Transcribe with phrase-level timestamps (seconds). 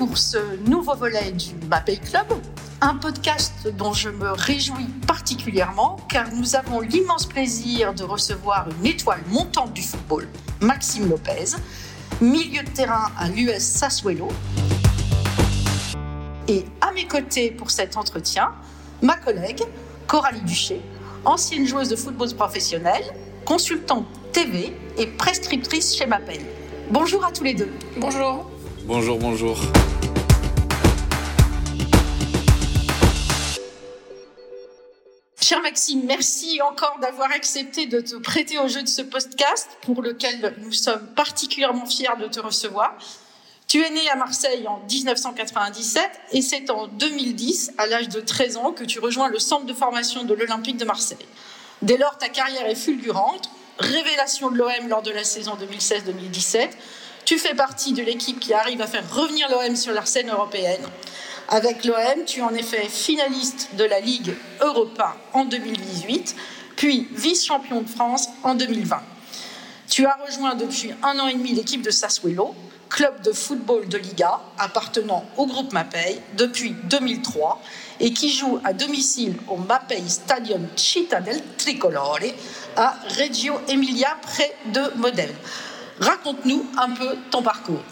[0.00, 2.24] pour ce nouveau volet du Mapei Club,
[2.80, 8.86] un podcast dont je me réjouis particulièrement car nous avons l'immense plaisir de recevoir une
[8.86, 10.26] étoile montante du football,
[10.62, 11.50] Maxime Lopez,
[12.22, 14.28] milieu de terrain à l'US Sassuolo.
[16.48, 18.52] Et à mes côtés pour cet entretien,
[19.02, 19.60] ma collègue
[20.06, 20.80] Coralie Duché,
[21.26, 23.02] ancienne joueuse de football professionnel,
[23.44, 26.40] consultante TV et prescriptrice chez Mapei.
[26.90, 27.70] Bonjour à tous les deux.
[27.98, 28.50] Bonjour.
[28.86, 29.58] Bonjour, bonjour.
[35.50, 40.00] Cher Maxime, merci encore d'avoir accepté de te prêter au jeu de ce podcast pour
[40.00, 42.96] lequel nous sommes particulièrement fiers de te recevoir.
[43.66, 48.58] Tu es né à Marseille en 1997 et c'est en 2010, à l'âge de 13
[48.58, 51.26] ans, que tu rejoins le centre de formation de l'Olympique de Marseille.
[51.82, 56.68] Dès lors, ta carrière est fulgurante, révélation de l'OM lors de la saison 2016-2017.
[57.24, 60.86] Tu fais partie de l'équipe qui arrive à faire revenir l'OM sur la scène européenne.
[61.52, 66.36] Avec l'OM, tu es en effet finaliste de la Ligue Europa en 2018,
[66.76, 69.02] puis vice-champion de France en 2020.
[69.88, 72.54] Tu as rejoint depuis un an et demi l'équipe de Sassuolo,
[72.88, 77.60] club de football de Liga appartenant au groupe Mapei depuis 2003
[77.98, 82.20] et qui joue à domicile au Mapei Stadium Città del Tricolore
[82.76, 85.34] à Reggio Emilia près de Modène.
[85.98, 87.82] Raconte-nous un peu ton parcours.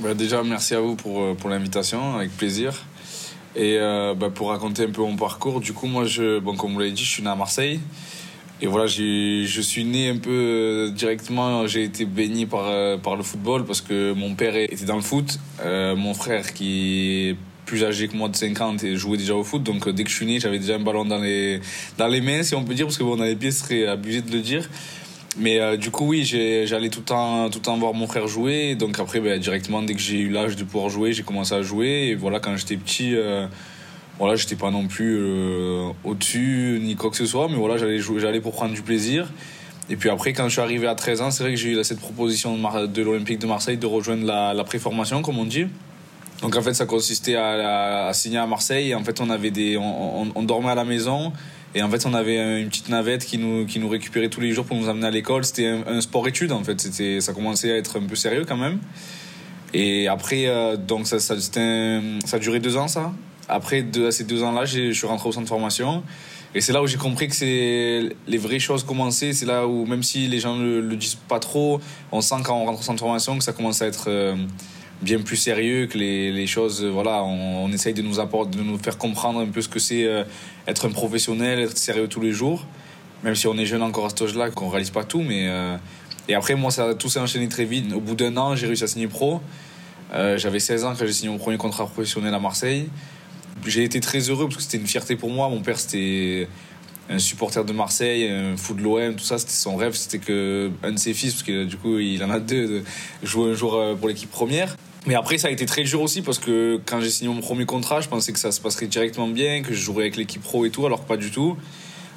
[0.00, 2.74] Bah, déjà, merci à vous pour, euh, pour l'invitation, avec plaisir.
[3.56, 6.72] Et euh, bah, pour raconter un peu mon parcours, du coup, moi, je, bon, comme
[6.72, 7.80] vous l'avez dit, je suis né à Marseille.
[8.60, 13.22] Et voilà, je suis né un peu euh, directement, j'ai été baigné par, par le
[13.22, 15.38] football parce que mon père était dans le foot.
[15.64, 19.62] mon frère, qui est plus âgé que moi de 50 et jouait déjà au foot.
[19.62, 21.60] Donc dès que je suis né, j'avais déjà un ballon dans les,
[21.98, 23.86] dans les mains, si on peut dire, parce que bon, dans les pieds, ce serait
[23.86, 24.68] abusé de le dire.
[25.36, 28.28] Mais euh, du coup, oui, j'allais tout le temps, tout le temps voir mon frère
[28.28, 28.74] jouer.
[28.76, 31.62] Donc après, ben, directement, dès que j'ai eu l'âge de pouvoir jouer, j'ai commencé à
[31.62, 32.08] jouer.
[32.08, 33.46] Et voilà, quand j'étais petit, euh,
[34.18, 37.48] voilà, j'étais pas non plus euh, au-dessus ni quoi que ce soit.
[37.48, 39.28] Mais voilà, j'allais pour prendre du plaisir.
[39.90, 41.84] Et puis après, quand je suis arrivé à 13 ans, c'est vrai que j'ai eu
[41.84, 45.66] cette proposition de, l'Olympique de Marseille de rejoindre la, préformation, comme on dit.
[46.42, 48.94] Donc en fait, ça consistait à, signer à Marseille.
[48.94, 51.32] En fait, on avait des, on dormait à la maison.
[51.74, 54.52] Et en fait, on avait une petite navette qui nous, qui nous récupérait tous les
[54.52, 55.44] jours pour nous amener à l'école.
[55.44, 56.80] C'était un, sport-étude, en fait.
[56.80, 58.78] C'était, ça commençait à être un peu sérieux quand même.
[59.72, 63.12] Et après, euh, donc ça, ça, ça a duré deux ans, ça.
[63.48, 66.02] Après ces deux ans-là, je suis rentré au centre de formation.
[66.54, 69.32] Et c'est là où j'ai compris que c'est les vraies choses commençaient.
[69.32, 71.80] C'est là où, même si les gens ne le, disent pas trop,
[72.12, 74.36] on sent quand on rentre au centre de formation que ça commence à être euh,
[75.04, 78.78] bien plus sérieux, que les, les choses, voilà, on, essaye de nous apporter, de nous
[78.78, 80.24] faire comprendre un peu ce que c'est euh,
[80.66, 82.66] être un professionnel, être sérieux tous les jours,
[83.22, 85.76] même si on est jeune encore à cet âge-là, qu'on réalise pas tout, mais euh,
[86.26, 87.92] et après moi ça tout s'est enchaîné très vite.
[87.92, 89.40] Au bout d'un an, j'ai réussi à signer pro.
[90.12, 92.88] Euh, j'avais 16 ans quand j'ai signé mon premier contrat professionnel à Marseille.
[93.66, 95.48] J'ai été très heureux parce que c'était une fierté pour moi.
[95.48, 96.48] Mon père c'était
[97.10, 100.70] un supporter de Marseille, un fou de l'OM, tout ça, c'était son rêve, c'était que
[100.82, 102.82] un de ses fils, parce que du coup il en a deux, de
[103.22, 104.74] jouer un jour pour l'équipe première.
[105.06, 107.66] Mais après, ça a été très dur aussi parce que quand j'ai signé mon premier
[107.66, 110.64] contrat, je pensais que ça se passerait directement bien, que je jouerais avec l'équipe pro
[110.64, 111.56] et tout, alors pas du tout.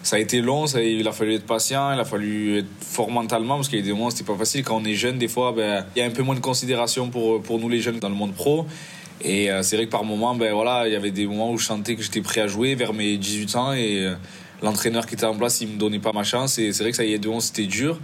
[0.03, 3.11] Ça a été long, ça, il a fallu être patient, il a fallu être fort
[3.11, 4.63] mentalement parce qu'il y a des moments c'était pas facile.
[4.63, 7.09] Quand on est jeune, des fois, ben, il y a un peu moins de considération
[7.09, 8.65] pour, pour nous les jeunes dans le monde pro.
[9.21, 11.57] Et euh, c'est vrai que par moments, ben voilà, il y avait des moments où
[11.57, 14.13] je sentais que j'étais prêt à jouer vers mes 18 ans et euh,
[14.61, 16.57] l'entraîneur qui était en place, il me donnait pas ma chance.
[16.59, 17.99] Et c'est vrai que ça y est, de c'était dur.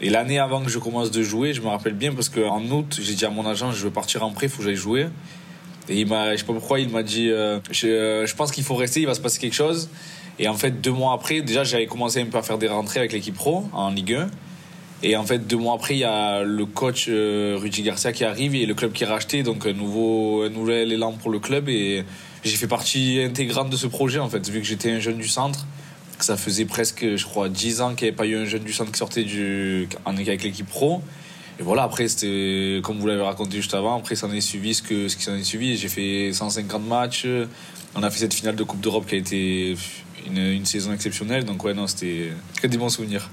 [0.00, 2.98] Et l'année avant que je commence de jouer, je me rappelle bien parce qu'en août,
[3.00, 5.08] j'ai dit à mon agent, je veux partir en prêt, il faut que j'aille jouer.
[5.88, 8.52] Et il m'a, je sais pas pourquoi, il m'a dit, euh, je, euh, je, pense
[8.52, 9.88] qu'il faut rester, il va se passer quelque chose.
[10.38, 13.00] Et en fait, deux mois après, déjà, j'avais commencé un peu à faire des rentrées
[13.00, 14.28] avec l'équipe pro en Ligue 1.
[15.02, 18.24] Et en fait, deux mois après, il y a le coach euh, Rudy Garcia qui
[18.24, 21.40] arrive et le club qui est racheté, donc un nouveau, un nouvel élan pour le
[21.40, 21.68] club.
[21.68, 22.04] Et
[22.44, 25.28] j'ai fait partie intégrante de ce projet, en fait, vu que j'étais un jeune du
[25.28, 25.66] centre
[26.24, 28.72] ça faisait presque, je crois, 10 ans qu'il n'y avait pas eu un jeune du
[28.72, 31.02] centre qui sortait du, avec l'équipe pro.
[31.60, 34.74] Et voilà, après, c'était, comme vous l'avez raconté juste avant, après, ça en est suivi
[34.74, 35.76] ce, que, ce qui s'en est suivi.
[35.76, 37.26] J'ai fait 150 matchs.
[37.94, 39.76] On a fait cette finale de Coupe d'Europe qui a été
[40.26, 41.44] une, une saison exceptionnelle.
[41.44, 42.30] Donc, ouais, non, c'était
[42.60, 43.28] que des bons souvenirs.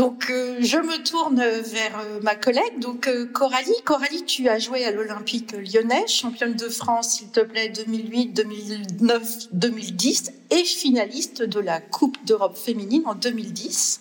[0.00, 3.82] Donc, euh, je me tourne vers euh, ma collègue, euh, Coralie.
[3.84, 9.48] Coralie, tu as joué à l'Olympique lyonnais, championne de France, s'il te plaît, 2008, 2009,
[9.52, 14.00] 2010, et finaliste de la Coupe d'Europe féminine en 2010.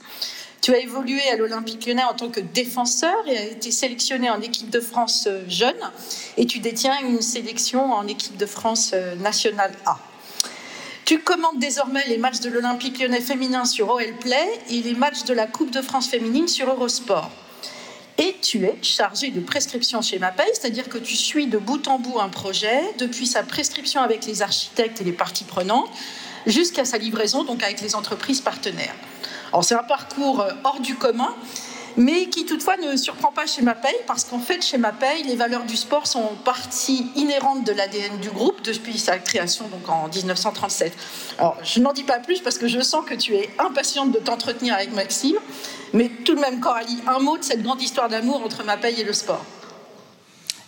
[0.62, 4.40] Tu as évolué à l'Olympique lyonnais en tant que défenseur et as été sélectionné en
[4.40, 5.92] équipe de France jeune,
[6.38, 10.00] et tu détiens une sélection en équipe de France nationale A.
[11.10, 15.24] Tu commandes désormais les matchs de l'Olympique lyonnais féminin sur OL Play et les matchs
[15.24, 17.32] de la Coupe de France féminine sur Eurosport.
[18.20, 21.98] Et tu es chargé de prescription chez MAPEI, c'est-à-dire que tu suis de bout en
[21.98, 25.90] bout un projet, depuis sa prescription avec les architectes et les parties prenantes,
[26.46, 28.94] jusqu'à sa livraison, donc avec les entreprises partenaires.
[29.52, 31.34] Alors c'est un parcours euh, hors du commun,
[31.98, 35.64] mais qui toutefois ne surprend pas chez MAPEI, parce qu'en fait, chez MAPEI, les valeurs
[35.64, 40.94] du sport sont partie inhérente de l'ADN du groupe depuis sa création donc en 1937.
[41.38, 44.20] Alors, je n'en dis pas plus parce que je sens que tu es impatiente de
[44.20, 45.38] t'entretenir avec Maxime,
[45.94, 49.04] mais tout de même, Coralie, un mot de cette grande histoire d'amour entre MAPEI et
[49.04, 49.44] le sport.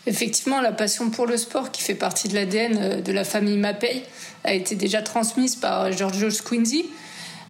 [0.07, 3.57] Effectivement, la passion pour le sport, qui fait partie de l'ADN euh, de la famille
[3.57, 4.03] MAPEI,
[4.43, 6.89] a été déjà transmise par Giorgio Squinzi,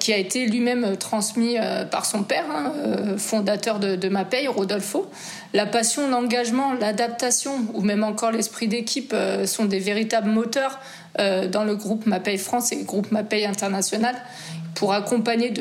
[0.01, 5.07] qui a été lui-même transmis euh, par son père, hein, euh, fondateur de, de Rodolfo.
[5.53, 10.79] La passion, l'engagement, l'adaptation ou même encore l'esprit d'équipe euh, sont des véritables moteurs
[11.51, 14.15] dans le groupe MAPEI France et le groupe MAPEI International
[14.75, 15.51] pour accompagner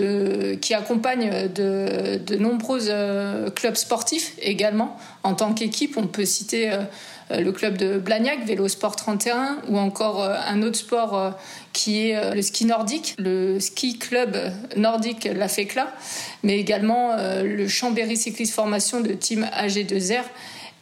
[0.61, 2.81] qui accompagne de, nombreux
[3.57, 4.97] clubs sportifs également.
[5.23, 6.79] En tant qu'équipe, on peut citer euh,
[7.39, 11.31] le club de Blagnac, Vélo Sport 31, ou encore euh, un autre sport euh,
[11.73, 14.37] qui est le ski nordique, le ski club
[14.77, 15.93] nordique La Fécla,
[16.43, 20.25] mais également le Chambéry Cycliste Formation de Team AG2R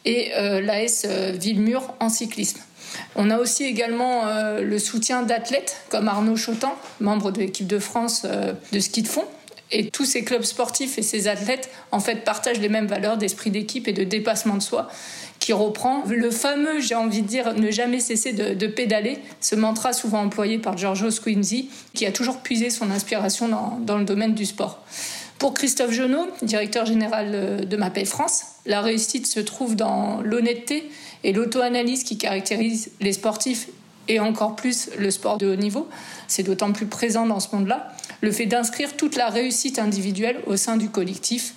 [0.05, 0.31] et
[0.61, 1.05] l'AS
[1.35, 2.59] Villemur en cyclisme.
[3.15, 4.23] On a aussi également
[4.59, 8.25] le soutien d'athlètes comme Arnaud Chotan, membre de l'équipe de France
[8.71, 9.25] de ski de fond,
[9.71, 13.51] et tous ces clubs sportifs et ces athlètes, en fait, partagent les mêmes valeurs d'esprit
[13.51, 14.89] d'équipe et de dépassement de soi,
[15.49, 19.93] qui reprend le fameux, j'ai envie de dire, ne jamais cesser de, pédaler, ce mantra
[19.93, 23.49] souvent employé par Giorgio Squinzi, qui a toujours puisé son inspiration
[23.79, 24.83] dans, le domaine du sport.
[25.39, 30.87] Pour Christophe Genot, directeur général de MAPEI France, la réussite se trouve dans l'honnêteté
[31.23, 33.69] et l'auto-analyse qui caractérisent les sportifs
[34.07, 35.89] et encore plus le sport de haut niveau.
[36.27, 37.91] C'est d'autant plus présent dans ce monde-là.
[38.21, 41.55] Le fait d'inscrire toute la réussite individuelle au sein du collectif.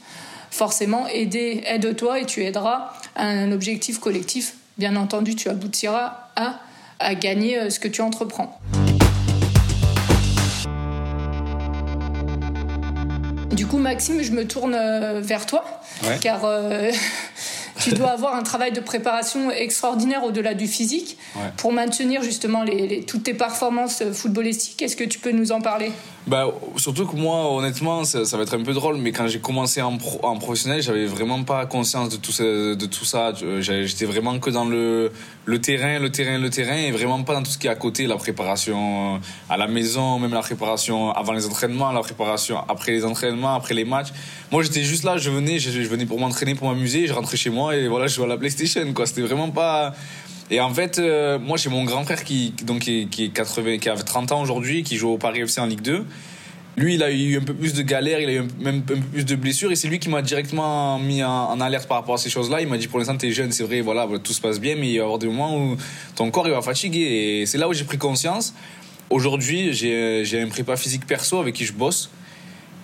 [0.51, 4.55] Forcément, aider, aide-toi et tu aideras un objectif collectif.
[4.79, 6.61] Bien entendu, tu aboutiras à,
[6.99, 8.59] à gagner euh, ce que tu entreprends.
[13.53, 15.65] Du coup, Maxime, je me tourne euh, vers toi,
[16.21, 16.91] car euh,
[17.79, 21.19] tu dois avoir un travail de préparation extraordinaire au-delà du physique
[21.59, 24.81] pour maintenir justement les, toutes tes performances footballistiques.
[24.83, 25.93] Est-ce que tu peux nous en parler?
[26.27, 26.47] Bah,
[26.77, 29.99] Surtout que moi, honnêtement, ça, va être un peu drôle, mais quand j'ai commencé en,
[30.23, 32.45] en professionnel, j'avais vraiment pas conscience de tout ça.
[32.45, 33.33] De tout ça.
[33.61, 35.13] J'étais vraiment que dans le,
[35.45, 37.75] le terrain, le terrain, le terrain, et vraiment pas dans tout ce qui est à
[37.75, 42.93] côté, la préparation à la maison, même la préparation avant les entraînements, la préparation après
[42.93, 44.13] les entraînements, après les matchs.
[44.51, 47.51] Moi, j'étais juste là, je venais, je, venais pour m'entraîner, pour m'amuser, je rentrais chez
[47.51, 49.07] moi et voilà, je joue à la PlayStation, quoi.
[49.07, 49.95] C'était vraiment pas.
[50.53, 53.79] Et en fait, euh, moi, j'ai mon grand frère qui, donc, qui, qui, est 80,
[53.79, 56.05] qui a 30 ans aujourd'hui, qui joue au Paris FC en Ligue 2.
[56.77, 58.97] Lui, il a eu un peu plus de galères, il a eu même un peu
[58.97, 62.19] plus de blessures, et c'est lui qui m'a directement mis en, alerte par rapport à
[62.19, 62.61] ces choses-là.
[62.61, 64.89] Il m'a dit pour l'instant, t'es jeune, c'est vrai, voilà, tout se passe bien, mais
[64.89, 65.77] il va y avoir des moments où
[66.17, 67.41] ton corps va fatiguer.
[67.41, 68.53] Et c'est là où j'ai pris conscience.
[69.09, 72.11] Aujourd'hui, j'ai un prépa physique perso avec qui je bosse.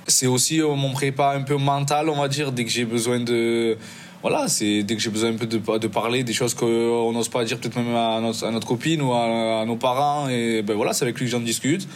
[0.07, 3.21] C'est aussi euh, mon prépa un peu mental, on va dire, dès que j'ai besoin
[3.21, 3.77] de
[4.23, 7.45] voilà, c'est dès que j'ai besoin un peu de, parler des choses qu'on n'ose pas
[7.45, 11.19] dire peut-être même à notre, copine ou à, nos parents et ben voilà, c'est avec
[11.19, 11.87] lui que j'en discute.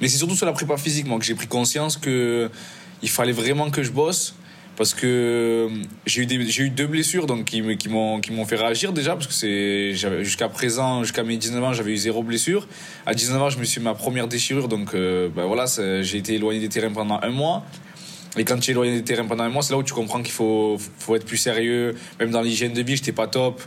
[0.00, 2.50] Mais c'est surtout sur la prépa physique que j'ai pris conscience que
[3.02, 4.34] il fallait vraiment que je bosse
[4.76, 5.68] parce que
[6.06, 9.26] j'ai eu eu deux blessures donc qui qui m'ont qui m'ont fait réagir déjà parce
[9.26, 9.92] que c'est
[10.22, 12.66] jusqu'à présent jusqu'à mes 19 ans j'avais eu zéro blessure
[13.04, 15.66] à 19 ans je me suis ma première déchirure donc euh, ben voilà
[16.02, 17.64] j'ai été éloigné des terrains pendant un mois
[18.36, 20.22] et quand tu es éloigné des terrains pendant un mois, c'est là où tu comprends
[20.22, 21.94] qu'il faut, faut être plus sérieux.
[22.18, 23.60] Même dans l'hygiène de vie, j'étais pas top.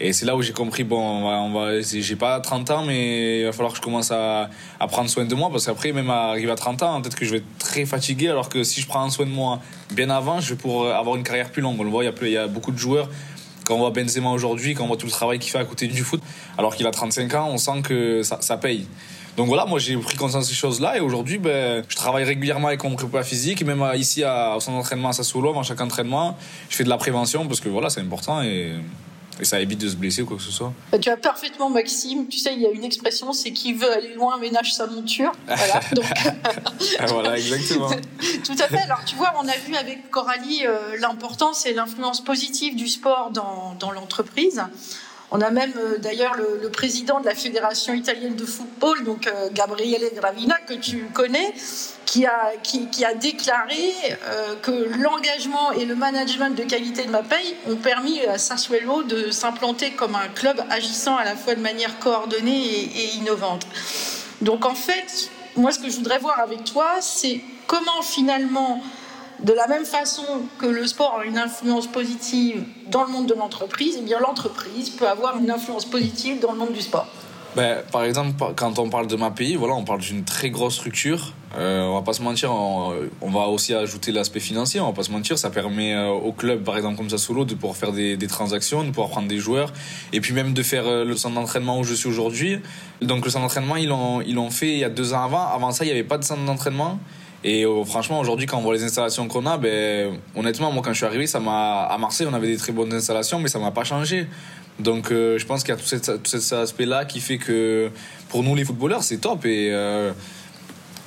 [0.00, 3.44] Et c'est là où j'ai compris, bon, on va, j'ai pas 30 ans, mais il
[3.44, 6.50] va falloir que je commence à, à prendre soin de moi, parce qu'après, même arriver
[6.50, 9.08] à 30 ans, peut-être que je vais être très fatigué, alors que si je prends
[9.10, 9.60] soin de moi
[9.92, 11.76] bien avant, je vais pouvoir avoir une carrière plus longue.
[11.78, 13.08] On le voit, il y a beaucoup de joueurs,
[13.64, 15.86] quand on voit Benzema aujourd'hui, quand on voit tout le travail qu'il fait à côté
[15.86, 16.20] du foot,
[16.58, 18.86] alors qu'il a 35 ans, on sent que ça, paye.
[19.36, 22.68] Donc voilà, moi j'ai pris conscience de ces choses-là et aujourd'hui, ben, je travaille régulièrement
[22.68, 26.36] avec mon prépa physique, même ici à, au centre d'entraînement à Sassolo, avant chaque entraînement,
[26.68, 28.74] je fais de la prévention parce que voilà, c'est important et,
[29.40, 30.72] et ça évite de se blesser ou quoi que ce soit.
[30.92, 32.28] Bah, tu as parfaitement, Maxime.
[32.28, 35.32] Tu sais, il y a une expression, c'est qui veut aller loin ménage sa monture.
[35.46, 36.04] Voilà, donc...
[36.98, 37.88] Ah, voilà exactement.
[38.44, 38.78] Tout à fait.
[38.78, 43.30] Alors, tu vois, on a vu avec Coralie euh, l'importance et l'influence positive du sport
[43.30, 44.62] dans, dans l'entreprise.
[45.36, 49.48] On a même euh, d'ailleurs le, président de la Fédération italienne de football, donc euh,
[49.52, 51.52] Gabriele Gravina, que tu connais,
[52.06, 53.92] qui a, déclaré
[54.28, 59.02] euh, que l'engagement et le management de qualité de ma paye ont permis à Sassuolo
[59.02, 63.66] de s'implanter comme un club agissant à la fois de manière coordonnée et innovante.
[64.40, 68.80] Donc en fait, moi, ce que je voudrais voir avec toi, c'est comment finalement,
[69.44, 70.24] de la même façon
[70.58, 74.90] que le sport a une influence positive dans le monde de l'entreprise, eh bien l'entreprise
[74.90, 77.06] peut avoir une influence positive dans le monde du sport.
[77.54, 80.74] Ben, par exemple, quand on parle de ma pays, voilà, on parle d'une très grosse
[80.74, 81.34] structure.
[81.56, 84.80] Euh, on va pas se mentir, on, va aussi ajouter l'aspect financier.
[84.80, 87.44] On va pas se mentir, ça permet euh, au club, par exemple comme ça solo,
[87.44, 89.72] de pouvoir faire des, transactions, de pouvoir prendre des joueurs,
[90.12, 92.58] et puis même de faire euh, le centre d'entraînement où je suis aujourd'hui.
[93.02, 95.46] Donc le centre d'entraînement, ils l'ont ils l'ont fait il y a deux ans avant.
[95.46, 96.98] Avant ça, il y avait pas de centre d'entraînement.
[97.44, 100.92] Et euh, franchement, aujourd'hui, quand on voit les installations qu'on a, ben, honnêtement, moi, quand
[100.92, 103.58] je suis arrivé, ça m'a à Marseille, on avait des très bonnes installations, mais ça
[103.58, 104.26] m'a pas changé.
[104.78, 107.90] Donc euh, je pense qu'il y a tout, cet, aspect-là qui fait que
[108.28, 110.12] pour nous les footballeurs c'est top et euh,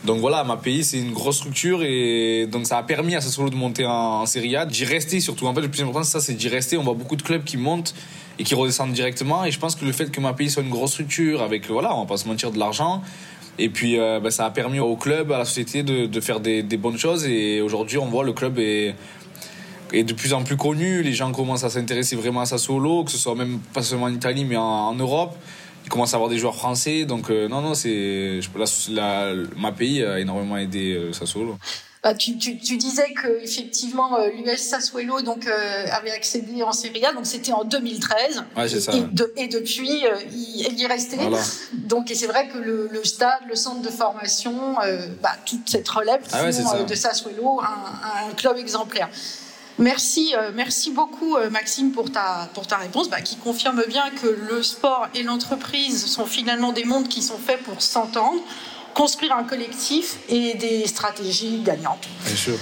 [0.06, 3.50] donc voilà, ma pays c'est une grosse structure et donc ça a permis à Sassuolo
[3.50, 5.48] de monter en, Serie A, d'y rester surtout.
[5.48, 6.77] En fait le plus important c'est ça, c'est d'y rester.
[6.77, 7.94] On voit beaucoup de clubs qui montent
[8.39, 10.70] et qui redescendent directement et je pense que le fait que ma pays soit une
[10.70, 13.01] grosse structure avec voilà, on va pas se mentir de l'argent.
[13.60, 16.40] Et puis euh, ben, ça a permis au club, à la société de, de faire
[16.40, 18.96] des, des bonnes choses et aujourd'hui on voit le club est
[19.94, 21.02] est de plus en plus connu.
[21.04, 24.06] Les gens commencent à s'intéresser vraiment à sa solo, que ce soit même pas seulement
[24.06, 25.36] en Italie, mais en, Europe.
[25.86, 27.06] Ils commencent à avoir des joueurs français.
[27.06, 28.40] Donc, euh, non, non, c'est.
[28.90, 31.58] La, ma pays a énormément aidé euh, Sassuolo.
[32.04, 37.04] Bah, tu, tu, tu, disais que effectivement euh, l'US Sassuolo donc avait accédé en Serie
[37.06, 38.44] A, donc c'était en 2013.
[38.56, 38.94] Ouais, c'est ça.
[39.36, 41.18] Et, depuis, il, il, y est resté.
[41.74, 44.75] Donc et c'est vrai que le, le, stade, le centre de formation,
[45.22, 49.10] bah, toute cette relève ah de Sassuolo, un, un club exemplaire.
[49.80, 54.10] Merci, euh, merci beaucoup euh, Maxime pour ta, pour ta réponse, bah, qui confirme bien
[54.10, 58.42] que le sport et l'entreprise sont finalement des mondes qui sont faits pour s'entendre,
[58.98, 62.08] construire un collectif et des stratégies gagnantes.
[62.25, 62.58] Bien sûr.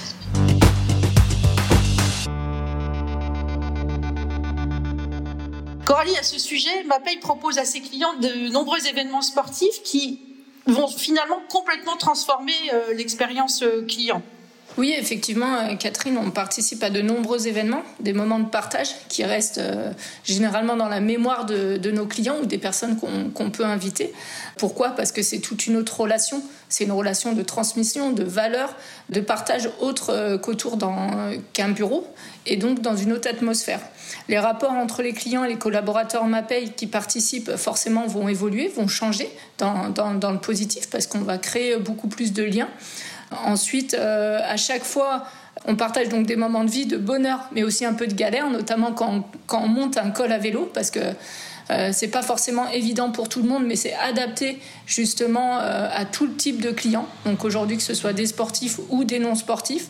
[5.86, 10.20] Coralie, à ce sujet, MAPEI propose à ses clients de nombreux événements sportifs qui
[10.66, 14.22] vont finalement complètement transformer euh, l'expérience client.
[14.78, 19.24] Oui, effectivement, euh, Catherine, on participe à de nombreux événements, des moments de partage qui
[19.24, 19.92] restent euh,
[20.26, 24.12] généralement dans la mémoire de, nos clients ou des personnes qu'on peut inviter.
[24.58, 24.90] Pourquoi?
[24.90, 26.44] Parce que c'est toute une autre relation.
[26.68, 28.76] C'est une relation de transmission, de valeur,
[29.10, 30.78] de partage autre euh, qu'autour
[31.54, 32.06] qu'un bureau
[32.46, 33.80] et donc dans une autre atmosphère.
[34.28, 38.88] Les rapports entre les clients et les collaborateurs MAPEI qui participent forcément vont évoluer, vont
[38.88, 42.70] changer dans le positif parce qu'on va créer beaucoup plus de liens.
[43.32, 45.26] Ensuite, euh, à chaque fois,
[45.66, 48.50] on partage donc des moments de vie, de bonheur, mais aussi un peu de galère,
[48.50, 51.00] notamment quand, quand on monte un col à vélo, parce que
[51.72, 56.06] euh, c'est pas forcément évident pour tout le monde, mais c'est adapté justement euh, à
[56.06, 57.08] tout le type de clients.
[57.26, 59.88] Donc aujourd'hui, que ce soit des sportifs ou des non sportifs.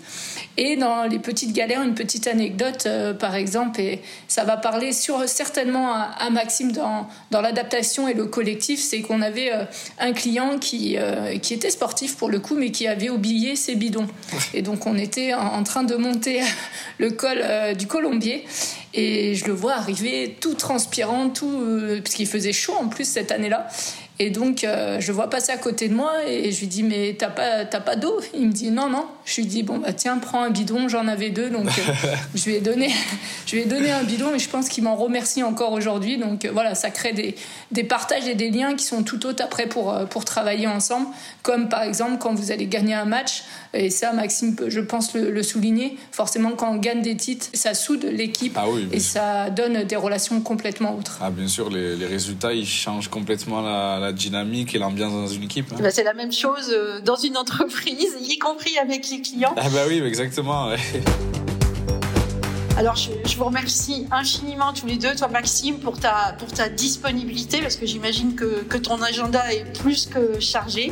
[0.58, 4.94] Et dans les petites galères, une petite anecdote, euh, par exemple, et ça va parler
[4.94, 9.52] sur, certainement à, Maxime dans, dans l'adaptation et le collectif, c'est qu'on avait
[10.00, 10.98] un client qui,
[11.42, 14.08] qui était sportif pour le coup, mais qui avait oublié ses bidons.
[14.54, 16.42] Et donc on était en, train de monter
[16.98, 17.44] le col
[17.78, 18.46] du Colombier.
[18.98, 23.06] Et je le vois arriver tout transpirant, tout, euh, parce qu'il faisait chaud en plus
[23.06, 23.68] cette année-là.
[24.18, 27.16] Et donc, euh, je vois passer à côté de moi et je lui dis, mais
[27.20, 28.20] t'as pas, t'as pas d'eau?
[28.34, 29.06] Il me dit, non, non.
[29.26, 31.50] Je lui dis, bon, bah tiens, prends un bidon, j'en avais deux.
[31.50, 31.94] Donc, euh,
[32.36, 32.92] je, lui ai donné,
[33.46, 36.18] je lui ai donné un bidon et je pense qu'il m'en remercie encore aujourd'hui.
[36.18, 37.36] Donc, voilà, ça crée des,
[37.72, 41.08] des partages et des liens qui sont tout autres après pour, pour travailler ensemble.
[41.44, 43.44] Comme par exemple, quand vous allez gagner un match,
[43.76, 48.06] et ça, Maxime je pense le, souligner, forcément, quand on gagne des titres, ça soude
[48.06, 51.20] l'équipe ah et ça donne des relations complètement autres.
[51.22, 55.28] Ah, bien sûr, les, les résultats, ils changent complètement la, la dynamique et l'ambiance dans
[55.28, 55.68] une équipe.
[55.72, 55.78] Hein.
[55.82, 59.54] Bah, c'est la même chose euh, dans une entreprise, y compris avec les clients.
[59.58, 60.70] Ah bah oui, exactement.
[62.78, 66.68] Alors, je, je, vous remercie infiniment tous les deux, toi Maxime, pour ta, pour ta
[66.68, 70.92] disponibilité, parce que j'imagine que, que ton agenda est plus que chargé.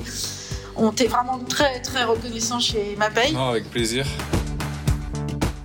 [0.76, 3.32] On t'est vraiment très très reconnaissant chez Mapei.
[3.34, 4.06] Non, avec plaisir.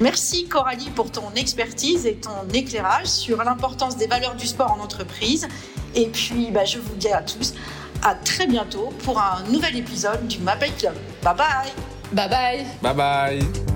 [0.01, 4.81] Merci Coralie pour ton expertise et ton éclairage sur l'importance des valeurs du sport en
[4.81, 5.49] entreprise.
[5.95, 7.55] Et puis, bah, je vous dis à tous
[8.03, 10.95] à très bientôt pour un nouvel épisode du Mapei Club.
[11.23, 11.73] Bye bye.
[12.13, 12.67] Bye bye.
[12.83, 13.68] Bye bye